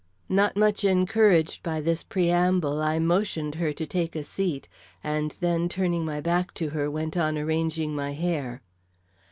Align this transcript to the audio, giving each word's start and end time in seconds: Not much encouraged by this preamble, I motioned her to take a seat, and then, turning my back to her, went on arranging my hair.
Not 0.29 0.57
much 0.57 0.83
encouraged 0.83 1.61
by 1.61 1.79
this 1.79 2.03
preamble, 2.03 2.81
I 2.81 2.97
motioned 2.97 3.53
her 3.61 3.71
to 3.73 3.85
take 3.85 4.15
a 4.15 4.23
seat, 4.23 4.67
and 5.03 5.29
then, 5.41 5.69
turning 5.69 6.05
my 6.05 6.19
back 6.19 6.55
to 6.55 6.69
her, 6.69 6.89
went 6.89 7.15
on 7.15 7.37
arranging 7.37 7.93
my 7.95 8.13
hair. 8.13 8.63